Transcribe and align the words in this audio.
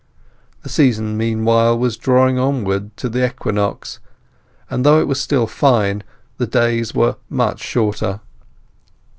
The 0.63 0.69
season 0.69 1.15
meanwhile 1.15 1.77
was 1.77 1.95
drawing 1.95 2.39
onward 2.39 2.97
to 2.97 3.07
the 3.07 3.23
equinox, 3.23 3.99
and 4.67 4.83
though 4.83 4.99
it 4.99 5.07
was 5.07 5.21
still 5.21 5.45
fine, 5.45 6.01
the 6.39 6.47
days 6.47 6.95
were 6.95 7.17
much 7.29 7.59
shorter. 7.59 8.19